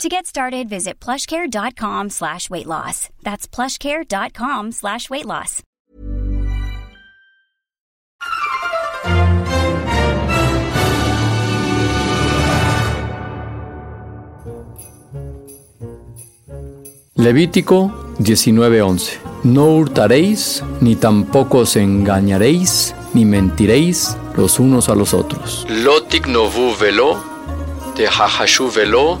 To 0.00 0.08
get 0.08 0.26
started, 0.26 0.68
visit 0.68 0.98
plushcare.com 0.98 2.10
slash 2.10 2.50
weight 2.50 2.66
loss. 2.66 3.08
That's 3.22 3.46
plushcare.com 3.46 4.72
slash 4.72 5.08
weight 5.10 5.26
loss. 5.26 5.62
Levítico 17.14 17.92
19:11 18.18 19.20
No 19.44 19.66
hurtaréis, 19.76 20.64
ni 20.80 20.96
tampoco 20.96 21.58
os 21.58 21.76
engañaréis, 21.76 22.94
ni 23.14 23.24
mentiréis 23.24 24.16
los 24.36 24.58
unos 24.58 24.88
a 24.88 24.94
los 24.94 25.14
otros. 25.14 25.66
Lotik 25.68 26.26
novu 26.26 26.74
velo, 26.74 27.22
te 27.94 28.08
velo, 28.74 29.18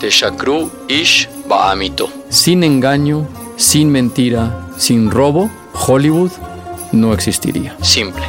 te 0.00 0.10
shakru 0.10 0.70
ish 0.88 1.28
ba'amito. 1.48 2.08
Sin 2.28 2.64
engaño, 2.64 3.26
sin 3.56 3.90
mentira, 3.90 4.68
sin 4.76 5.10
robo, 5.10 5.50
Hollywood 5.74 6.30
no 6.92 7.12
existiría. 7.12 7.76
Simple. 7.82 8.24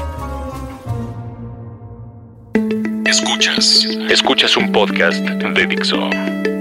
Escuchas. 3.05 3.85
Escuchas 4.09 4.57
un 4.57 4.71
podcast 4.71 5.19
de 5.19 5.67
Dixo. 5.67 6.09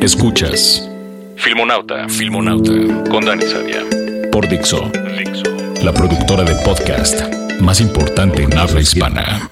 Escuchas. 0.01 0.89
Filmonauta. 1.37 2.09
Filmonauta. 2.09 2.73
Con 3.11 3.25
Dani 3.25 3.45
Sadia. 3.47 3.83
Por 4.31 4.49
Dixo. 4.49 4.91
Dixo. 5.19 5.45
La 5.83 5.93
productora 5.93 6.45
de 6.45 6.55
podcast 6.65 7.21
más 7.61 7.81
importante 7.81 8.43
en 8.43 8.57
habla 8.57 8.81
hispana. 8.81 9.51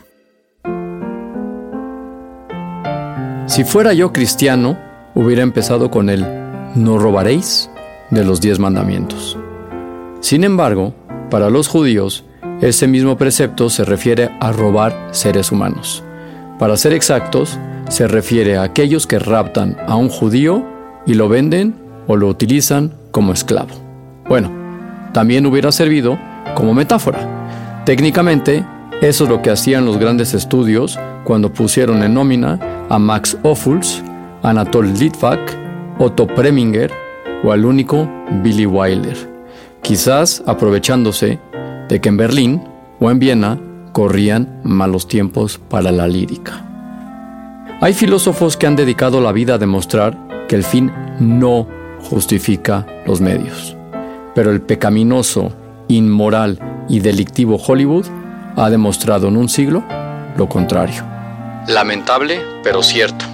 Si 3.47 3.63
fuera 3.65 3.93
yo 3.93 4.13
cristiano, 4.13 4.79
hubiera 5.15 5.43
empezado 5.43 5.91
con 5.91 6.11
el 6.11 6.27
no 6.75 6.99
robaréis 6.99 7.71
de 8.11 8.25
los 8.25 8.41
diez 8.41 8.59
mandamientos. 8.59 9.39
Sin 10.21 10.45
embargo, 10.45 10.95
para 11.31 11.51
los 11.51 11.69
judíos, 11.69 12.25
ese 12.61 12.87
mismo 12.87 13.17
precepto 13.17 13.71
se 13.71 13.85
refiere 13.85 14.31
a 14.41 14.53
robar 14.53 15.09
seres 15.13 15.53
humanos. 15.53 16.03
Para 16.59 16.77
ser 16.77 16.93
exactos, 16.93 17.59
se 17.89 18.09
refiere 18.09 18.57
a 18.57 18.63
aquellos 18.63 19.07
que 19.07 19.19
raptan 19.19 19.77
a 19.87 19.97
un 19.97 20.09
judío 20.09 20.65
y 21.07 21.15
lo 21.15 21.29
venden 21.29 21.75
o 22.07 22.17
lo 22.17 22.29
utilizan 22.29 22.95
como 23.11 23.33
esclavo. 23.33 23.75
Bueno, 24.29 24.51
también 25.13 25.47
hubiera 25.47 25.73
servido 25.73 26.19
como 26.55 26.75
metáfora. 26.75 27.83
Técnicamente, 27.85 28.65
eso 29.03 29.25
es 29.25 29.31
lo 29.31 29.43
que 29.43 29.51
hacían 29.51 29.85
los 29.85 29.99
grandes 29.99 30.35
estudios 30.35 30.99
cuando 31.25 31.53
pusieron 31.53 32.03
en 32.03 32.15
nómina 32.15 32.59
a 32.89 32.99
Max 32.99 33.37
Ophuls, 33.43 34.03
Anatol 34.45 34.93
Litvak, 34.93 35.41
Otto 35.99 36.27
Preminger 36.27 36.93
o 37.45 37.51
al 37.51 37.65
único 37.65 38.07
Billy 38.43 38.67
Wilder, 38.67 39.17
quizás 39.81 40.43
aprovechándose 40.47 41.39
de 41.89 42.01
que 42.01 42.11
en 42.11 42.19
Berlín 42.19 42.63
o 43.01 43.11
en 43.11 43.19
Viena 43.19 43.59
corrían 43.93 44.61
malos 44.63 45.09
tiempos 45.09 45.59
para 45.59 45.91
la 45.91 46.07
lírica. 46.07 46.63
Hay 47.81 47.95
filósofos 47.95 48.59
que 48.59 48.67
han 48.67 48.77
dedicado 48.77 49.23
la 49.23 49.33
vida 49.33 49.55
a 49.55 49.59
demostrar 49.59 50.47
que 50.47 50.57
el 50.57 50.63
fin 50.63 50.93
no 51.21 51.67
justifica 52.11 52.87
los 53.07 53.23
medios, 53.23 53.75
pero 54.35 54.51
el 54.51 54.61
pecaminoso, 54.61 55.53
inmoral 55.89 56.59
y 56.91 57.01
delictivo 57.01 57.57
Hollywood 57.57 58.05
ha 58.57 58.69
demostrado 58.69 59.29
en 59.29 59.39
un 59.39 59.49
siglo 59.49 59.83
lo 60.37 60.51
contrario. 60.51 61.03
Lamentable, 61.67 62.41
pero 62.63 62.83
cierto. 62.83 63.34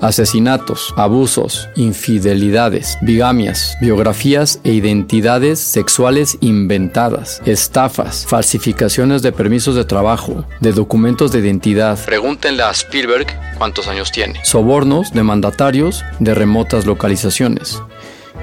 Asesinatos, 0.00 0.94
abusos, 0.96 1.68
infidelidades, 1.76 2.96
bigamias, 3.02 3.76
biografías 3.80 4.60
e 4.64 4.72
identidades 4.72 5.58
sexuales 5.58 6.38
inventadas, 6.40 7.42
estafas, 7.46 8.24
falsificaciones 8.26 9.22
de 9.22 9.32
permisos 9.32 9.74
de 9.74 9.84
trabajo, 9.84 10.44
de 10.60 10.72
documentos 10.72 11.32
de 11.32 11.40
identidad, 11.40 11.98
Pregúntenle 12.04 12.62
a 12.62 12.70
Spielberg 12.70 13.26
cuántos 13.58 13.88
años 13.88 14.12
tiene. 14.12 14.40
sobornos 14.44 15.12
de 15.12 15.22
mandatarios 15.22 16.04
de 16.20 16.34
remotas 16.34 16.86
localizaciones. 16.86 17.82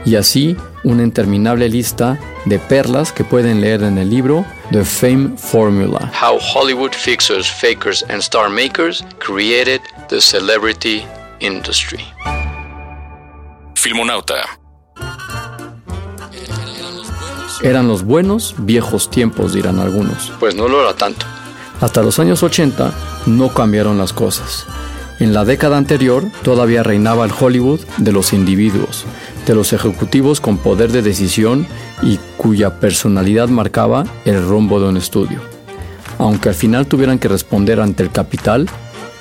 Y 0.05 0.17
así 0.17 0.55
una 0.83 1.01
interminable 1.01 1.67
lista 1.67 2.19
de 2.45 2.59
perlas 2.59 3.11
que 3.11 3.23
pueden 3.23 3.59
leer 3.59 3.81
en 3.81 3.97
el 3.97 4.09
libro 4.11 4.45
The 4.71 4.83
Fame 4.83 5.35
Formula. 5.35 6.11
How 6.21 6.37
Hollywood 6.37 6.91
fixers, 6.91 7.49
fakers, 7.49 8.03
and 8.09 8.19
star 8.19 8.49
makers 8.49 9.03
created 9.17 9.81
the 10.09 10.21
celebrity 10.21 11.03
industry. 11.39 12.03
Filmonauta. 13.75 14.35
Eran 17.63 17.87
los 17.87 18.03
buenos 18.03 18.55
viejos 18.57 19.09
tiempos, 19.09 19.53
dirán 19.53 19.79
algunos. 19.79 20.31
Pues 20.39 20.55
no 20.55 20.67
lo 20.67 20.81
era 20.81 20.95
tanto. 20.95 21.25
Hasta 21.81 22.01
los 22.01 22.19
años 22.19 22.43
80 22.43 22.93
no 23.27 23.49
cambiaron 23.49 23.97
las 23.97 24.13
cosas. 24.13 24.65
En 25.19 25.33
la 25.33 25.45
década 25.45 25.77
anterior 25.77 26.23
todavía 26.43 26.83
reinaba 26.83 27.25
el 27.25 27.31
Hollywood 27.37 27.79
de 27.97 28.11
los 28.11 28.33
individuos, 28.33 29.05
de 29.45 29.55
los 29.55 29.71
ejecutivos 29.71 30.41
con 30.41 30.57
poder 30.57 30.91
de 30.91 31.01
decisión 31.01 31.67
y 32.01 32.19
cuya 32.37 32.79
personalidad 32.79 33.47
marcaba 33.47 34.03
el 34.25 34.45
rumbo 34.45 34.79
de 34.79 34.89
un 34.89 34.97
estudio. 34.97 35.39
Aunque 36.17 36.49
al 36.49 36.55
final 36.55 36.87
tuvieran 36.87 37.19
que 37.19 37.27
responder 37.27 37.79
ante 37.79 38.03
el 38.03 38.11
capital, 38.11 38.69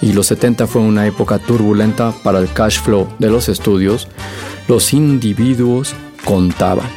y 0.01 0.13
los 0.13 0.27
70 0.27 0.67
fue 0.67 0.83
una 0.83 1.07
época 1.07 1.39
turbulenta 1.39 2.13
para 2.23 2.39
el 2.39 2.53
cash 2.53 2.81
flow 2.81 3.09
de 3.19 3.31
los 3.31 3.49
estudios, 3.49 4.09
los 4.69 4.93
individuos 4.93 5.95
contaban. 6.25 6.89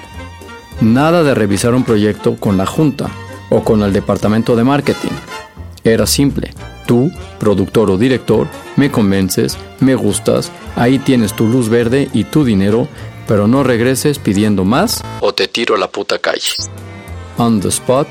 Nada 0.81 1.23
de 1.23 1.33
revisar 1.33 1.73
un 1.73 1.83
proyecto 1.83 2.35
con 2.35 2.57
la 2.57 2.65
junta 2.65 3.09
o 3.49 3.63
con 3.63 3.81
el 3.83 3.93
departamento 3.93 4.55
de 4.55 4.63
marketing. 4.63 5.15
Era 5.83 6.05
simple. 6.05 6.53
Tú, 6.85 7.11
productor 7.39 7.91
o 7.91 7.97
director, 7.97 8.47
me 8.75 8.91
convences, 8.91 9.57
me 9.79 9.95
gustas, 9.95 10.51
ahí 10.75 10.99
tienes 10.99 11.33
tu 11.33 11.47
luz 11.47 11.69
verde 11.69 12.09
y 12.13 12.25
tu 12.25 12.45
dinero, 12.45 12.87
pero 13.27 13.47
no 13.47 13.63
regreses 13.63 14.19
pidiendo 14.19 14.63
más. 14.63 15.03
O 15.19 15.33
te 15.33 15.47
tiro 15.47 15.75
a 15.75 15.77
la 15.77 15.89
puta 15.89 16.19
calle. 16.19 16.53
On 17.37 17.59
the 17.59 17.69
spot, 17.69 18.07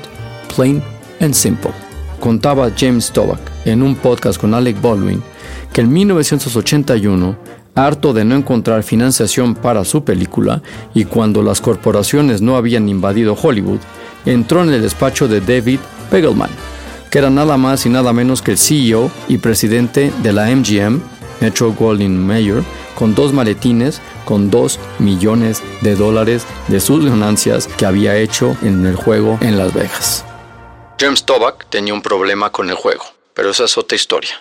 plain 0.55 0.81
and 1.19 1.33
simple. 1.33 1.71
Contaba 2.19 2.71
James 2.77 3.11
Toback 3.11 3.56
en 3.67 3.83
un 3.83 3.95
podcast 3.95 4.41
con 4.41 4.55
Alec 4.55 4.81
Baldwin 4.81 5.21
que 5.71 5.81
en 5.81 5.93
1981, 5.93 7.37
harto 7.75 8.13
de 8.13 8.25
no 8.25 8.35
encontrar 8.35 8.81
financiación 8.81 9.53
para 9.53 9.85
su 9.85 10.03
película 10.03 10.63
y 10.95 11.05
cuando 11.05 11.43
las 11.43 11.61
corporaciones 11.61 12.41
no 12.41 12.57
habían 12.57 12.89
invadido 12.89 13.37
Hollywood, 13.39 13.79
entró 14.25 14.63
en 14.63 14.69
el 14.73 14.81
despacho 14.81 15.27
de 15.27 15.41
David 15.41 15.79
Begelman, 16.11 16.49
que 17.11 17.19
era 17.19 17.29
nada 17.29 17.57
más 17.57 17.85
y 17.85 17.89
nada 17.89 18.13
menos 18.13 18.41
que 18.41 18.51
el 18.51 18.57
CEO 18.57 19.11
y 19.27 19.37
presidente 19.37 20.11
de 20.23 20.33
la 20.33 20.47
MGM, 20.47 20.99
Metro 21.41 21.71
Goldwyn 21.73 22.25
Mayer, 22.25 22.63
con 22.95 23.13
dos 23.13 23.31
maletines 23.31 24.01
con 24.27 24.51
2 24.51 24.79
millones 24.99 25.63
de 25.81 25.95
dólares 25.95 26.45
de 26.67 26.81
sus 26.81 27.05
ganancias 27.05 27.67
que 27.67 27.85
había 27.85 28.17
hecho 28.17 28.57
en 28.61 28.85
el 28.85 28.95
juego 28.95 29.37
en 29.39 29.57
Las 29.57 29.73
Vegas. 29.73 30.25
James 30.99 31.23
Toback 31.23 31.67
tenía 31.69 31.93
un 31.93 32.01
problema 32.01 32.49
con 32.49 32.69
el 32.69 32.75
juego, 32.75 33.03
pero 33.37 33.51
esa 33.51 33.65
es 33.65 33.77
otra 33.77 33.95
historia. 33.95 34.31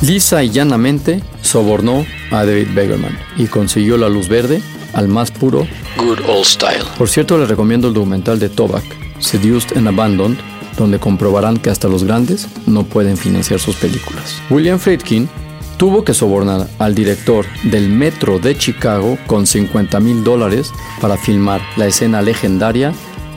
Lisa 0.00 0.42
y 0.42 0.50
llanamente 0.50 1.22
sobornó 1.42 2.06
a 2.30 2.46
David 2.46 2.68
Begelman 2.74 3.18
y 3.36 3.46
consiguió 3.46 3.98
la 3.98 4.08
luz 4.08 4.28
verde 4.28 4.62
al 4.94 5.06
más 5.06 5.30
puro. 5.30 5.68
Good 5.98 6.20
old 6.26 6.46
style. 6.46 6.84
Por 6.96 7.10
cierto, 7.10 7.36
les 7.36 7.48
recomiendo 7.48 7.88
el 7.88 7.94
documental 7.94 8.38
de 8.38 8.48
Toback, 8.48 8.84
Seduced 9.20 9.76
and 9.76 9.86
Abandoned, 9.86 10.38
donde 10.78 10.98
comprobarán 10.98 11.58
que 11.58 11.68
hasta 11.68 11.88
los 11.88 12.04
grandes 12.04 12.48
no 12.66 12.84
pueden 12.84 13.18
financiar 13.18 13.60
sus 13.60 13.76
películas. 13.76 14.40
William 14.48 14.78
Friedkin 14.78 15.28
tuvo 15.76 16.04
que 16.04 16.14
sobornar 16.14 16.68
al 16.78 16.94
director 16.94 17.44
del 17.64 17.90
Metro 17.90 18.38
de 18.38 18.56
Chicago 18.56 19.18
con 19.26 19.46
50 19.46 20.00
mil 20.00 20.24
dólares 20.24 20.72
para 21.02 21.18
filmar 21.18 21.60
la 21.76 21.86
escena 21.86 22.22
legendaria 22.22 22.94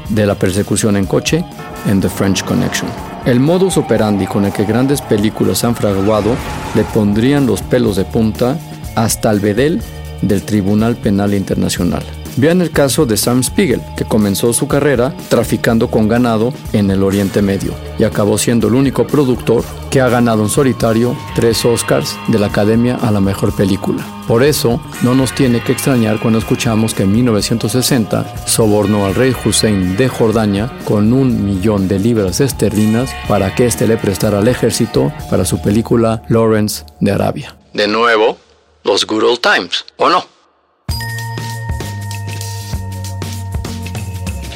de 0.09 0.25
la 0.25 0.35
persecución 0.35 0.95
en 0.95 1.05
coche 1.05 1.43
en 1.87 2.01
The 2.01 2.09
French 2.09 2.43
Connection. 2.43 2.89
El 3.25 3.39
modus 3.39 3.77
operandi 3.77 4.25
con 4.25 4.45
el 4.45 4.51
que 4.51 4.65
grandes 4.65 5.01
películas 5.01 5.63
han 5.63 5.75
fraguado 5.75 6.35
le 6.75 6.83
pondrían 6.83 7.45
los 7.45 7.61
pelos 7.61 7.95
de 7.95 8.05
punta 8.05 8.57
hasta 8.95 9.31
el 9.31 9.39
bedel 9.39 9.81
del 10.21 10.43
Tribunal 10.43 10.95
Penal 10.95 11.33
Internacional. 11.33 12.03
Vean 12.37 12.61
el 12.61 12.71
caso 12.71 13.05
de 13.05 13.17
Sam 13.17 13.43
Spiegel, 13.43 13.81
que 13.97 14.05
comenzó 14.05 14.53
su 14.53 14.67
carrera 14.67 15.13
traficando 15.29 15.89
con 15.89 16.07
ganado 16.07 16.53
en 16.73 16.89
el 16.91 17.03
Oriente 17.03 17.41
Medio 17.41 17.73
y 17.99 18.03
acabó 18.03 18.37
siendo 18.37 18.67
el 18.67 18.75
único 18.75 19.05
productor 19.05 19.63
que 19.89 20.01
ha 20.01 20.09
ganado 20.09 20.43
en 20.43 20.49
solitario 20.49 21.15
tres 21.35 21.65
Oscars 21.65 22.17
de 22.27 22.39
la 22.39 22.47
Academia 22.47 22.95
a 22.95 23.11
la 23.11 23.19
Mejor 23.19 23.55
Película. 23.55 24.05
Por 24.27 24.43
eso, 24.43 24.81
no 25.01 25.13
nos 25.13 25.35
tiene 25.35 25.61
que 25.61 25.73
extrañar 25.73 26.19
cuando 26.19 26.39
escuchamos 26.39 26.93
que 26.93 27.03
en 27.03 27.11
1960 27.11 28.47
sobornó 28.47 29.05
al 29.05 29.15
rey 29.15 29.35
Hussein 29.43 29.97
de 29.97 30.07
Jordania 30.07 30.71
con 30.85 31.11
un 31.11 31.45
millón 31.45 31.87
de 31.87 31.99
libras 31.99 32.39
esterlinas 32.39 33.13
para 33.27 33.53
que 33.53 33.65
éste 33.65 33.87
le 33.87 33.97
prestara 33.97 34.39
al 34.39 34.47
ejército 34.47 35.11
para 35.29 35.43
su 35.43 35.61
película 35.61 36.23
Lawrence 36.29 36.85
de 37.01 37.11
Arabia. 37.11 37.57
De 37.73 37.87
nuevo, 37.87 38.37
los 38.83 39.05
Good 39.05 39.23
Old 39.23 39.41
Times, 39.41 39.85
¿o 39.97 40.09
no? 40.09 40.40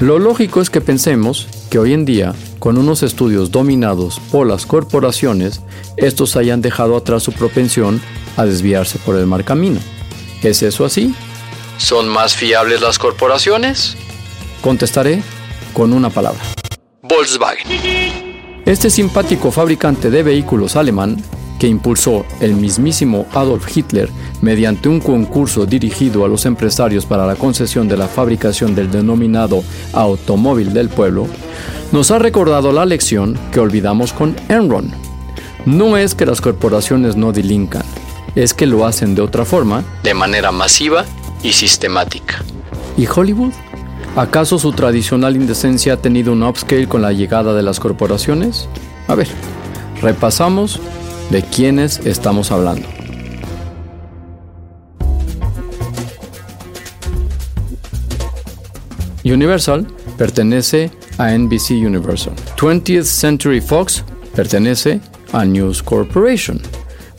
Lo 0.01 0.19
lógico 0.19 0.59
es 0.59 0.69
que 0.69 0.81
pensemos 0.81 1.47
que 1.69 1.79
hoy 1.79 1.93
en 1.93 2.03
día, 2.03 2.35
con 2.59 2.77
unos 2.77 3.01
estudios 3.01 3.51
dominados 3.51 4.19
por 4.29 4.45
las 4.45 4.65
corporaciones, 4.65 5.61
estos 5.95 6.35
hayan 6.35 6.61
dejado 6.61 6.97
atrás 6.97 7.23
su 7.23 7.31
propensión 7.31 8.01
a 8.35 8.43
desviarse 8.43 8.99
por 8.99 9.15
el 9.15 9.25
mal 9.25 9.45
camino. 9.45 9.79
¿Es 10.43 10.63
eso 10.63 10.83
así? 10.83 11.15
¿Son 11.77 12.09
más 12.09 12.35
fiables 12.35 12.81
las 12.81 12.99
corporaciones? 12.99 13.95
Contestaré 14.61 15.23
con 15.71 15.93
una 15.93 16.09
palabra. 16.09 16.41
Volkswagen. 17.01 17.65
Este 18.65 18.89
simpático 18.89 19.49
fabricante 19.49 20.09
de 20.09 20.23
vehículos 20.23 20.75
alemán 20.75 21.23
que 21.59 21.67
impulsó 21.67 22.25
el 22.39 22.55
mismísimo 22.55 23.25
Adolf 23.33 23.75
Hitler 23.75 24.09
mediante 24.41 24.89
un 24.89 24.99
concurso 24.99 25.65
dirigido 25.65 26.25
a 26.25 26.27
los 26.27 26.45
empresarios 26.45 27.05
para 27.05 27.25
la 27.25 27.35
concesión 27.35 27.87
de 27.87 27.97
la 27.97 28.07
fabricación 28.07 28.75
del 28.75 28.91
denominado 28.91 29.63
automóvil 29.93 30.73
del 30.73 30.89
pueblo, 30.89 31.27
nos 31.91 32.11
ha 32.11 32.19
recordado 32.19 32.71
la 32.71 32.85
lección 32.85 33.37
que 33.51 33.59
olvidamos 33.59 34.13
con 34.13 34.35
Enron. 34.49 34.91
No 35.65 35.97
es 35.97 36.13
que 36.13 36.25
las 36.25 36.41
corporaciones 36.41 37.15
no 37.15 37.31
delincan, 37.31 37.83
es 38.35 38.53
que 38.53 38.67
lo 38.67 38.85
hacen 38.85 39.15
de 39.15 39.21
otra 39.21 39.45
forma, 39.45 39.83
de 40.03 40.13
manera 40.13 40.51
masiva 40.51 41.05
y 41.41 41.53
sistemática. 41.53 42.43
¿Y 42.97 43.07
Hollywood? 43.07 43.53
¿Acaso 44.15 44.59
su 44.59 44.71
tradicional 44.71 45.35
indecencia 45.35 45.93
ha 45.93 45.97
tenido 45.97 46.31
un 46.31 46.43
upscale 46.43 46.87
con 46.87 47.01
la 47.01 47.11
llegada 47.11 47.53
de 47.53 47.63
las 47.63 47.79
corporaciones? 47.79 48.69
A 49.07 49.15
ver, 49.15 49.27
repasamos 50.01 50.79
de 51.29 51.41
quiénes 51.43 51.99
estamos 52.05 52.51
hablando. 52.51 52.87
Universal 59.23 59.87
pertenece 60.17 60.91
a 61.17 61.31
NBC 61.31 61.71
Universal. 61.71 62.33
20th 62.57 63.03
Century 63.03 63.59
Fox 63.59 64.03
pertenece 64.35 65.01
a 65.33 65.43
News 65.45 65.81
Corporation. 65.81 66.61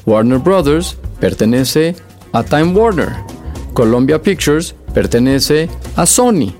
Warner 0.04 0.38
Brothers 0.38 0.96
pertenece 1.20 1.96
a 2.32 2.44
Time 2.44 2.72
Warner. 2.72 3.16
Columbia 3.74 4.22
Pictures 4.22 4.74
pertenece 4.94 5.68
a 5.96 6.06
Sony. 6.06 6.54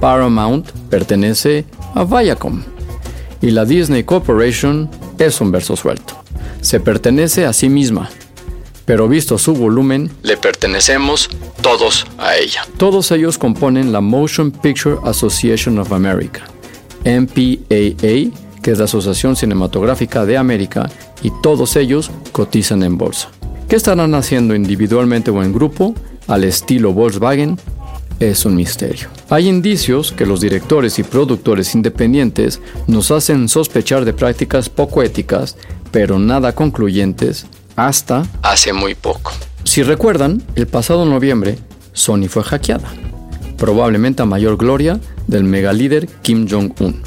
Paramount 0.00 0.70
pertenece 0.90 1.64
a 1.94 2.04
Viacom. 2.04 2.62
Y 3.40 3.52
la 3.52 3.64
Disney 3.64 4.04
Corporation 4.04 4.90
es 5.18 5.40
un 5.40 5.50
verso 5.50 5.76
suelto 5.76 6.19
se 6.60 6.80
pertenece 6.80 7.44
a 7.44 7.52
sí 7.52 7.68
misma, 7.68 8.10
pero 8.84 9.08
visto 9.08 9.38
su 9.38 9.54
volumen, 9.54 10.10
le 10.22 10.36
pertenecemos 10.36 11.30
todos 11.62 12.06
a 12.18 12.36
ella. 12.36 12.66
Todos 12.76 13.10
ellos 13.12 13.38
componen 13.38 13.92
la 13.92 14.00
Motion 14.00 14.50
Picture 14.50 14.96
Association 15.04 15.78
of 15.78 15.92
America, 15.92 16.42
MPAA, 17.04 18.32
que 18.62 18.72
es 18.72 18.78
la 18.78 18.84
Asociación 18.84 19.36
Cinematográfica 19.36 20.26
de 20.26 20.36
América, 20.36 20.90
y 21.22 21.30
todos 21.42 21.76
ellos 21.76 22.10
cotizan 22.32 22.82
en 22.82 22.98
bolsa. 22.98 23.30
¿Qué 23.68 23.76
estarán 23.76 24.14
haciendo 24.14 24.54
individualmente 24.54 25.30
o 25.30 25.42
en 25.42 25.52
grupo? 25.52 25.94
Al 26.26 26.44
estilo 26.44 26.92
Volkswagen, 26.92 27.58
es 28.20 28.44
un 28.44 28.54
misterio. 28.54 29.08
Hay 29.30 29.48
indicios 29.48 30.12
que 30.12 30.26
los 30.26 30.40
directores 30.40 30.98
y 30.98 31.02
productores 31.02 31.74
independientes 31.74 32.60
nos 32.86 33.10
hacen 33.10 33.48
sospechar 33.48 34.04
de 34.04 34.12
prácticas 34.12 34.68
poco 34.68 35.02
éticas 35.02 35.56
pero 35.90 36.18
nada 36.18 36.52
concluyentes 36.52 37.46
hasta 37.76 38.24
hace 38.42 38.72
muy 38.72 38.94
poco. 38.94 39.32
Si 39.64 39.82
recuerdan, 39.82 40.42
el 40.54 40.66
pasado 40.66 41.04
noviembre 41.04 41.58
Sony 41.92 42.28
fue 42.28 42.42
hackeada, 42.42 42.88
probablemente 43.56 44.22
a 44.22 44.26
mayor 44.26 44.56
gloria 44.56 45.00
del 45.26 45.44
megalíder 45.44 46.08
Kim 46.22 46.48
Jong-un. 46.48 47.02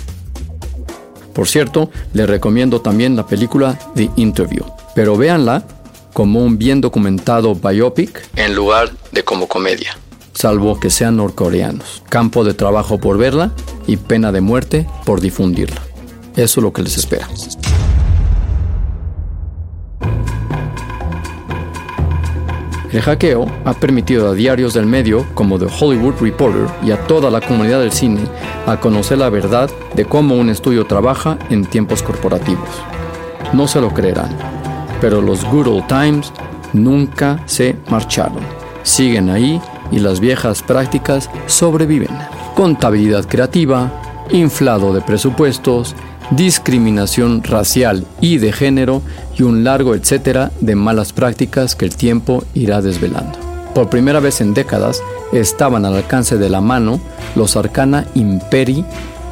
Por 1.33 1.47
cierto, 1.47 1.89
les 2.13 2.29
recomiendo 2.29 2.81
también 2.81 3.15
la 3.15 3.25
película 3.25 3.77
The 3.95 4.09
Interview, 4.17 4.65
pero 4.93 5.17
véanla 5.17 5.63
como 6.13 6.43
un 6.43 6.57
bien 6.57 6.79
documentado 6.79 7.55
biopic 7.55 8.23
en 8.35 8.53
lugar 8.55 8.91
de 9.11 9.23
como 9.23 9.47
comedia. 9.47 9.97
Salvo 10.33 10.79
que 10.79 10.89
sean 10.89 11.17
norcoreanos. 11.17 12.03
Campo 12.09 12.43
de 12.43 12.53
trabajo 12.53 12.99
por 12.99 13.17
verla 13.17 13.51
y 13.87 13.97
pena 13.97 14.31
de 14.31 14.41
muerte 14.41 14.87
por 15.05 15.21
difundirla. 15.21 15.81
Eso 16.35 16.59
es 16.59 16.63
lo 16.63 16.73
que 16.73 16.83
les 16.83 16.97
espera. 16.97 17.27
El 22.93 23.01
hackeo 23.01 23.47
ha 23.65 23.73
permitido 23.73 24.29
a 24.29 24.35
diarios 24.35 24.75
del 24.75 24.85
medio 24.85 25.25
como 25.33 25.57
The 25.57 25.65
Hollywood 25.65 26.13
Reporter 26.21 26.67
y 26.85 26.91
a 26.91 27.07
toda 27.07 27.31
la 27.31 27.41
comunidad 27.41 27.79
del 27.79 27.91
cine 27.91 28.21
a 28.67 28.79
conocer 28.79 29.17
la 29.17 29.31
verdad 29.31 29.67
de 29.95 30.05
cómo 30.05 30.35
un 30.35 30.51
estudio 30.51 30.85
trabaja 30.85 31.39
en 31.49 31.65
tiempos 31.65 32.03
corporativos. 32.03 32.69
No 33.51 33.67
se 33.67 33.81
lo 33.81 33.91
creerán, 33.91 34.29
pero 35.01 35.23
los 35.23 35.43
Good 35.43 35.67
Old 35.67 35.87
Times 35.87 36.31
nunca 36.71 37.41
se 37.47 37.75
marcharon. 37.89 38.43
Siguen 38.83 39.31
ahí 39.31 39.59
y 39.91 39.97
las 39.97 40.19
viejas 40.19 40.61
prácticas 40.61 41.31
sobreviven. 41.47 42.15
Contabilidad 42.53 43.25
creativa, 43.27 43.91
inflado 44.29 44.93
de 44.93 45.01
presupuestos, 45.01 45.95
discriminación 46.35 47.43
racial 47.43 48.05
y 48.21 48.37
de 48.37 48.51
género 48.51 49.01
y 49.37 49.43
un 49.43 49.63
largo 49.63 49.95
etcétera 49.95 50.51
de 50.61 50.75
malas 50.75 51.13
prácticas 51.13 51.75
que 51.75 51.85
el 51.85 51.95
tiempo 51.95 52.43
irá 52.53 52.81
desvelando. 52.81 53.37
Por 53.73 53.89
primera 53.89 54.19
vez 54.19 54.41
en 54.41 54.53
décadas 54.53 55.01
estaban 55.31 55.85
al 55.85 55.95
alcance 55.95 56.37
de 56.37 56.49
la 56.49 56.61
mano 56.61 56.99
los 57.35 57.55
arcana 57.55 58.05
imperi 58.13 58.85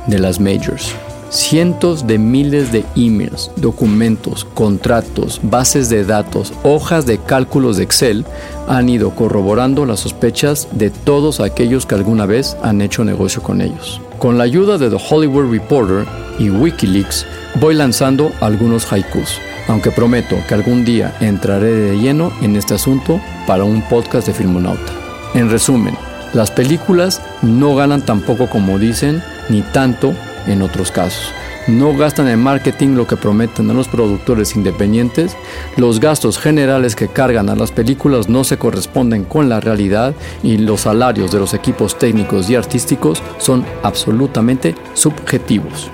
de 0.08 0.20
las 0.20 0.40
majors. 0.40 0.96
Cientos 1.32 2.08
de 2.08 2.18
miles 2.18 2.74
de 2.74 2.84
emails, 2.98 3.52
documentos, 3.56 4.44
contratos, 4.44 5.40
bases 5.42 5.88
de 5.88 6.04
datos, 6.04 6.52
hojas 6.64 7.06
de 7.06 7.20
cálculos 7.20 7.78
de 7.78 7.84
Excel 7.84 8.26
han 8.68 8.90
ido 8.90 9.12
corroborando 9.12 9.86
las 9.86 10.02
sospechas 10.02 10.68
de 10.74 10.90
todos 10.90 11.40
aquellos 11.40 11.86
que 11.86 11.96
alguna 11.96 12.26
vez 12.26 12.58
han 12.64 12.82
hecho 12.82 13.06
negocio 13.06 13.42
con 13.42 13.62
ellos. 13.62 14.02
Con 14.20 14.38
la 14.38 14.44
ayuda 14.44 14.78
de 14.78 14.90
The 14.90 15.02
Hollywood 15.10 15.50
Reporter 15.50 16.06
y 16.38 16.50
Wikileaks 16.50 17.26
voy 17.62 17.76
lanzando 17.76 18.34
algunos 18.42 18.92
haikus, 18.92 19.40
aunque 19.70 19.90
prometo 19.90 20.36
que 20.50 20.54
algún 20.54 20.84
día 20.84 21.16
entraré 21.22 21.74
de 21.74 21.98
lleno 21.98 22.34
en 22.42 22.58
este 22.58 22.74
asunto 22.74 23.22
para 23.48 23.64
un 23.64 23.82
podcast 23.84 24.28
de 24.28 24.34
Filmonauta. 24.34 24.92
En 25.34 25.50
resumen, 25.50 25.96
las 26.34 26.52
películas 26.52 27.22
no 27.42 27.74
ganan 27.74 28.02
tampoco 28.02 28.50
como 28.50 28.78
dicen, 28.78 29.24
ni 29.48 29.62
tanto 29.62 30.14
en 30.48 30.62
otros 30.62 30.92
casos. 30.92 31.34
No 31.68 31.96
gastan 31.96 32.28
en 32.28 32.42
marketing 32.42 32.96
lo 32.96 33.06
que 33.06 33.18
prometen 33.18 33.70
a 33.70 33.74
los 33.74 33.88
productores 33.88 34.56
independientes, 34.56 35.38
los 35.78 36.00
gastos 36.00 36.40
generales 36.40 36.96
que 36.96 37.08
cargan 37.08 37.50
a 37.50 37.56
las 37.56 37.72
películas 37.72 38.30
no 38.30 38.44
se 38.44 38.58
corresponden 38.58 39.26
con 39.26 39.48
la 39.48 39.60
realidad 39.60 40.16
y 40.42 40.58
los 40.58 40.82
salarios 40.82 41.32
de 41.32 41.40
los 41.40 41.54
equipos 41.54 41.98
técnicos 42.00 42.50
y 42.50 42.56
artísticos 42.56 43.22
son 43.38 43.64
absolutamente 43.84 44.76
subjetivos. 44.96 45.90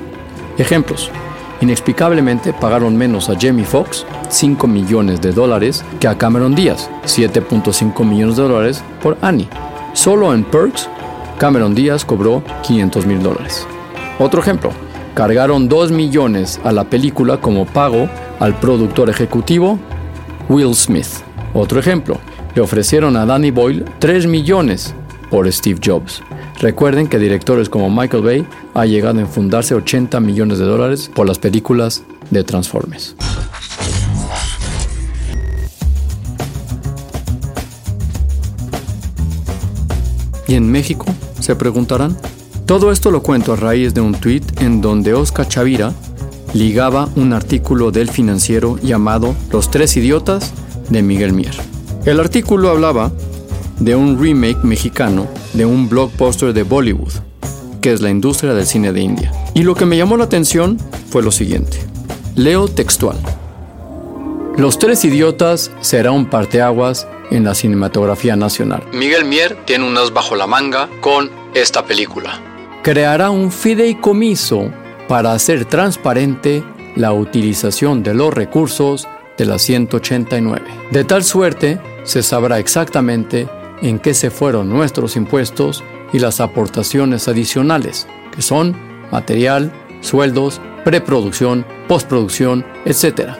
Ejemplos. 0.57 1.11
Inexplicablemente 1.59 2.53
pagaron 2.53 2.95
menos 2.95 3.29
a 3.29 3.35
Jamie 3.39 3.65
Foxx, 3.65 4.05
5 4.29 4.67
millones 4.67 5.21
de 5.21 5.31
dólares, 5.31 5.83
que 5.99 6.07
a 6.07 6.17
Cameron 6.17 6.53
Díaz, 6.53 6.89
7.5 7.05 8.05
millones 8.05 8.37
de 8.37 8.43
dólares 8.43 8.83
por 9.01 9.17
Annie. 9.21 9.49
Solo 9.93 10.33
en 10.33 10.43
Perks, 10.43 10.87
Cameron 11.39 11.73
Díaz 11.73 12.05
cobró 12.05 12.43
500 12.63 13.05
mil 13.05 13.23
dólares. 13.23 13.65
Otro 14.19 14.41
ejemplo, 14.41 14.71
cargaron 15.13 15.69
2 15.69 15.91
millones 15.91 16.59
a 16.63 16.71
la 16.71 16.85
película 16.85 17.37
como 17.37 17.65
pago 17.65 18.09
al 18.39 18.59
productor 18.59 19.09
ejecutivo 19.09 19.77
Will 20.49 20.73
Smith. 20.73 21.07
Otro 21.53 21.79
ejemplo, 21.79 22.19
le 22.55 22.61
ofrecieron 22.61 23.15
a 23.15 23.25
Danny 23.25 23.51
Boyle 23.51 23.85
3 23.99 24.25
millones 24.25 24.95
por 25.29 25.51
Steve 25.51 25.79
Jobs. 25.83 26.23
Recuerden 26.59 27.07
que 27.07 27.19
directores 27.19 27.69
como 27.69 27.91
Michael 27.91 28.23
Bay 28.23 28.47
ha 28.73 28.85
llegado 28.87 29.21
a 29.21 29.25
fundarse 29.27 29.75
80 29.75 30.19
millones 30.19 30.57
de 30.57 30.65
dólares 30.65 31.11
por 31.13 31.27
las 31.27 31.37
películas 31.37 32.03
de 32.31 32.43
Transformers. 32.43 33.15
¿Y 40.47 40.55
en 40.55 40.71
México? 40.71 41.05
Se 41.39 41.55
preguntarán. 41.55 42.17
Todo 42.67 42.91
esto 42.91 43.11
lo 43.11 43.23
cuento 43.23 43.53
a 43.53 43.55
raíz 43.55 43.93
de 43.93 44.01
un 44.01 44.13
tweet 44.13 44.41
en 44.59 44.81
donde 44.81 45.13
Oscar 45.13 45.47
Chavira 45.47 45.93
ligaba 46.53 47.07
un 47.15 47.31
artículo 47.31 47.91
del 47.91 48.09
financiero 48.09 48.77
llamado 48.83 49.33
Los 49.53 49.71
tres 49.71 49.95
idiotas 49.95 50.51
de 50.89 51.01
Miguel 51.01 51.31
Mier. 51.31 51.55
El 52.05 52.19
artículo 52.19 52.69
hablaba 52.69 53.13
de 53.79 53.95
un 53.95 54.21
remake 54.21 54.65
mexicano 54.65 55.29
de 55.53 55.65
un 55.65 55.87
blockbuster 55.87 56.51
de 56.51 56.63
Bollywood, 56.63 57.13
que 57.79 57.93
es 57.93 58.01
la 58.01 58.09
industria 58.09 58.53
del 58.53 58.67
cine 58.67 58.91
de 58.91 58.99
India. 58.99 59.31
Y 59.53 59.63
lo 59.63 59.73
que 59.73 59.85
me 59.85 59.95
llamó 59.95 60.17
la 60.17 60.25
atención 60.25 60.77
fue 61.09 61.23
lo 61.23 61.31
siguiente. 61.31 61.79
Leo 62.35 62.67
textual. 62.67 63.17
Los 64.57 64.77
tres 64.77 65.05
idiotas 65.05 65.71
será 65.79 66.11
un 66.11 66.25
parteaguas 66.25 67.07
en 67.31 67.45
la 67.45 67.55
cinematografía 67.55 68.35
nacional. 68.35 68.83
Miguel 68.91 69.23
Mier 69.23 69.57
tiene 69.63 69.87
un 69.87 69.97
as 69.97 70.11
bajo 70.11 70.35
la 70.35 70.47
manga 70.47 70.89
con 70.99 71.31
esta 71.53 71.85
película. 71.85 72.41
Creará 72.83 73.29
un 73.29 73.51
fideicomiso 73.51 74.71
para 75.07 75.33
hacer 75.33 75.65
transparente 75.65 76.63
la 76.95 77.13
utilización 77.13 78.03
de 78.03 78.13
los 78.13 78.33
recursos 78.33 79.07
de 79.37 79.45
la 79.45 79.59
189. 79.59 80.65
De 80.91 81.03
tal 81.03 81.23
suerte 81.23 81.79
se 82.03 82.23
sabrá 82.23 82.59
exactamente 82.59 83.47
en 83.81 83.99
qué 83.99 84.13
se 84.13 84.31
fueron 84.31 84.69
nuestros 84.69 85.15
impuestos 85.15 85.83
y 86.13 86.19
las 86.19 86.39
aportaciones 86.39 87.27
adicionales, 87.27 88.07
que 88.35 88.41
son 88.41 88.75
material, 89.11 89.71
sueldos, 90.01 90.61
preproducción, 90.83 91.65
postproducción, 91.87 92.65
etc. 92.85 93.31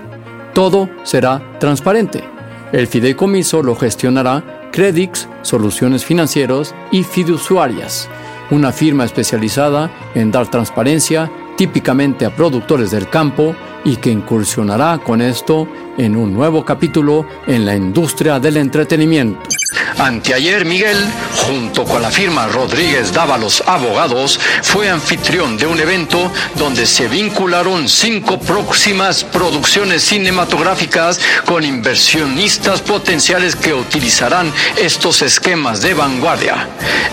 Todo 0.54 0.90
será 1.04 1.58
transparente. 1.60 2.24
El 2.72 2.88
fideicomiso 2.88 3.64
lo 3.64 3.76
gestionará 3.76 4.70
Credix, 4.72 5.28
Soluciones 5.42 6.06
Financieros 6.06 6.76
y 6.92 7.04
Fiduciarias, 7.04 8.10
una 8.52 8.72
firma 8.72 9.06
especializada 9.06 9.92
en 10.16 10.32
dar 10.32 10.48
transparencia 10.50 11.32
típicamente 11.58 12.26
a 12.26 12.36
productores 12.36 12.92
del 12.92 13.10
campo 13.10 13.56
y 13.84 13.96
que 13.98 14.12
incursionará 14.12 15.00
con 15.00 15.22
esto 15.22 15.68
en 15.98 16.16
un 16.16 16.34
nuevo 16.34 16.64
capítulo 16.64 17.26
en 17.48 17.66
la 17.66 17.76
industria 17.76 18.40
del 18.40 18.58
entretenimiento. 18.58 19.40
Anteayer 19.98 20.66
Miguel, 20.66 20.98
junto 21.36 21.84
con 21.84 22.02
la 22.02 22.12
firma 22.12 22.48
Rodríguez 22.48 23.12
Dávalos 23.14 23.64
Abogados, 23.66 24.40
fue 24.64 24.90
anfitrión 24.90 25.58
de 25.58 25.66
un 25.66 25.80
evento 25.80 26.32
donde 26.56 26.86
se 26.86 27.08
vincularon 27.08 27.90
cinco 27.90 28.40
próximas 28.40 29.24
producciones 29.24 30.04
cinematográficas 30.04 31.20
con 31.46 31.64
inversionistas 31.64 32.82
potenciales 32.82 33.56
que 33.56 33.74
utilizarán 33.74 34.52
estos 34.78 35.22
esquemas 35.22 35.82
de 35.82 35.94
vanguardia. 35.94 36.68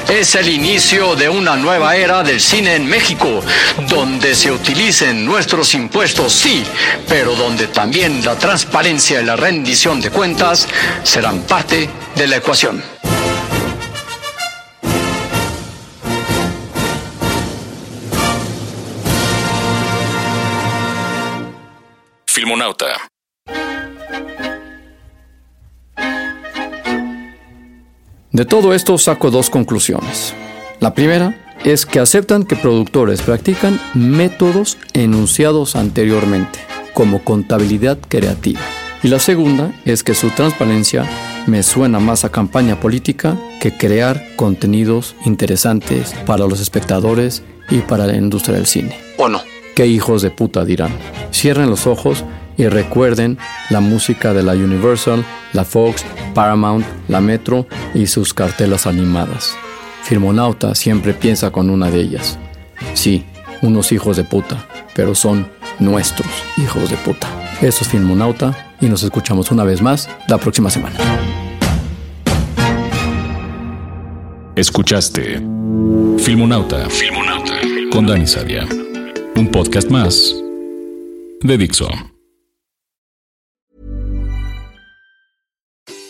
Es 0.09 0.35
el 0.35 0.49
inicio 0.49 1.17
de 1.17 1.29
una 1.29 1.57
nueva 1.57 1.97
era 1.97 2.23
del 2.23 2.41
cine 2.41 2.75
en 2.75 2.87
México, 2.87 3.43
donde 3.89 4.35
se 4.35 4.53
utilicen 4.53 5.25
nuestros 5.25 5.75
impuestos, 5.75 6.33
sí, 6.33 6.65
pero 7.09 7.35
donde 7.35 7.69
también 7.69 8.25
la 8.25 8.37
transparencia 8.37 9.21
y 9.21 9.25
la 9.25 9.37
rendición 9.37 10.01
de 10.01 10.11
cuentas 10.11 10.67
serán 11.03 11.43
parte 11.43 11.89
de 12.17 12.29
la 12.29 12.37
ecuación. 12.37 12.83
Filmonauta. 22.27 22.87
De 28.31 28.45
todo 28.45 28.75
esto 28.75 28.99
saco 28.99 29.31
dos 29.31 29.51
conclusiones. 29.51 30.35
La 30.81 30.95
primera 30.95 31.57
es 31.65 31.87
que 31.87 32.01
aceptan 32.01 32.45
que 32.45 32.57
productores 32.57 33.23
practican 33.23 33.81
métodos 33.95 34.77
enunciados 34.93 35.77
anteriormente, 35.77 36.59
como 36.93 37.25
contabilidad 37.25 37.99
creativa. 38.09 38.61
Y 39.03 39.09
la 39.09 39.19
segunda 39.19 39.73
es 39.85 40.03
que 40.03 40.15
su 40.15 40.31
transparencia 40.31 41.09
me 41.47 41.63
suena 41.63 42.01
más 42.01 42.25
a 42.25 42.31
campaña 42.31 42.81
política 42.81 43.37
que 43.61 43.77
crear 43.77 44.23
contenidos 44.37 45.15
interesantes 45.25 46.15
para 46.27 46.47
los 46.47 46.61
espectadores 46.61 47.43
y 47.69 47.79
para 47.79 48.07
la 48.07 48.17
industria 48.17 48.57
del 48.57 48.67
cine. 48.67 48.99
¿O 49.19 49.29
no? 49.29 49.41
¿Qué 49.75 49.87
hijos 49.87 50.23
de 50.23 50.31
puta 50.31 50.65
dirán? 50.65 50.93
Cierren 51.33 51.69
los 51.69 51.87
ojos 51.87 52.25
y 52.57 52.67
recuerden 52.69 53.39
la 53.71 53.81
música 53.81 54.33
de 54.33 54.43
la 54.43 54.53
Universal, 54.53 55.25
la 55.53 55.65
Fox, 55.65 56.05
Paramount, 56.35 56.87
la 57.09 57.21
Metro 57.21 57.67
y 57.95 58.07
sus 58.07 58.33
cartelas 58.33 58.87
animadas. 58.87 59.55
Firmonauta 60.03 60.75
siempre 60.75 61.15
piensa 61.15 61.51
con 61.51 61.71
una 61.71 61.91
de 61.91 62.01
ellas. 62.01 62.39
Sí, 62.95 63.25
unos 63.63 63.93
hijos 63.93 64.17
de 64.17 64.25
puta, 64.25 64.67
pero 64.95 65.15
son 65.15 65.49
nuestros 65.79 66.29
hijos 66.59 66.91
de 66.91 66.97
puta. 66.99 67.29
Eso 67.61 67.83
es 67.83 67.89
Filmonauta 67.89 68.75
y 68.81 68.87
nos 68.87 69.03
escuchamos 69.03 69.51
una 69.51 69.65
vez 69.65 69.83
más 69.83 70.09
la 70.29 70.39
próxima 70.39 70.71
semana. 70.71 70.97
Escuchaste 74.57 75.41
Filmonauta, 76.23 76.89
Filmonauta 76.89 77.61
con 77.91 78.07
Dani 78.07 78.25
Sadia. 78.25 78.65
Un 79.35 79.51
podcast 79.51 79.91
más 79.91 80.33
de 81.43 81.59
Dixo. 81.59 81.89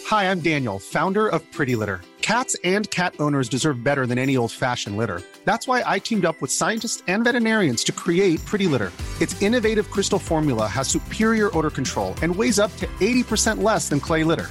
Hi, 0.09 0.25
I'm 0.25 0.41
Daniel, 0.41 0.79
founder 0.79 1.27
of 1.27 1.41
Pretty 1.53 1.75
Litter. 1.75 2.03
Cats 2.21 2.55
and 2.65 2.91
cat 2.91 3.15
owners 3.19 3.49
deserve 3.49 3.83
better 3.83 4.07
than 4.07 4.19
any 4.19 4.37
old-fashioned 4.37 4.99
litter. 4.99 5.23
That's 5.47 5.67
why 5.67 5.83
I 5.87 5.99
teamed 5.99 6.27
up 6.27 6.41
with 6.43 6.51
scientists 6.51 7.03
and 7.07 7.25
veterinarians 7.25 7.83
to 7.85 7.93
create 7.93 8.45
Pretty 8.45 8.67
Litter. 8.67 8.93
Its 9.23 9.41
innovative 9.41 9.91
crystal 9.91 10.19
formula 10.19 10.67
has 10.67 10.87
superior 10.87 11.49
odor 11.57 11.71
control 11.71 12.15
and 12.23 12.35
weighs 12.37 12.59
up 12.59 12.75
to 12.77 12.87
80% 13.01 13.63
less 13.63 13.89
than 13.89 14.01
clay 14.01 14.23
litter. 14.23 14.51